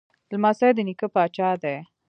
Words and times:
لمسی 0.31 0.69
د 0.75 0.79
نیکه 0.87 1.07
پاچا 1.13 1.49
دی. 1.61 1.75